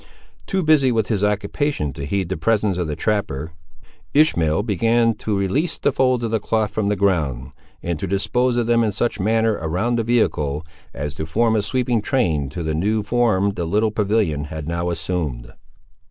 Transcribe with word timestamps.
Too 0.47 0.63
busy 0.63 0.91
with 0.91 1.09
his 1.09 1.23
occupation 1.23 1.93
to 1.93 2.07
heed 2.07 2.29
the 2.29 2.35
presence 2.35 2.79
of 2.79 2.87
the 2.87 2.95
trapper, 2.95 3.51
Ishmael 4.15 4.63
began 4.63 5.13
to 5.17 5.37
release 5.37 5.77
the 5.77 5.91
folds 5.91 6.23
of 6.23 6.31
the 6.31 6.39
cloth 6.39 6.71
from 6.71 6.87
the 6.89 6.95
ground, 6.95 7.51
and 7.83 7.99
to 7.99 8.07
dispose 8.07 8.57
of 8.57 8.65
them 8.65 8.83
in 8.83 8.93
such 8.93 9.19
a 9.19 9.21
manner 9.21 9.59
around 9.61 9.97
the 9.97 10.03
vehicle, 10.03 10.65
as 10.91 11.13
to 11.13 11.27
form 11.27 11.55
a 11.55 11.61
sweeping 11.61 12.01
train 12.01 12.49
to 12.49 12.63
the 12.63 12.73
new 12.73 13.03
form 13.03 13.51
the 13.51 13.65
little 13.65 13.91
pavilion 13.91 14.45
had 14.45 14.67
now 14.67 14.89
assumed. 14.89 15.53